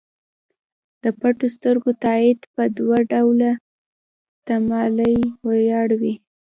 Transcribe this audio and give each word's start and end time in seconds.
د 1.03 1.05
پټو 1.19 1.47
سترګو 1.55 1.89
تایید 2.03 2.39
په 2.53 2.63
دوه 2.77 2.97
ډوله 3.11 3.51
تمایلاتو 4.47 5.29
ولاړ 5.47 5.89
وي. 6.01 6.13